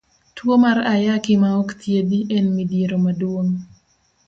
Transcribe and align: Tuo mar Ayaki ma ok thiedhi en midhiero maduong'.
Tuo 0.35 0.55
mar 0.63 0.77
Ayaki 0.93 1.33
ma 1.41 1.49
ok 1.61 1.69
thiedhi 1.81 2.19
en 2.37 2.45
midhiero 2.55 2.97
maduong'. 3.05 3.55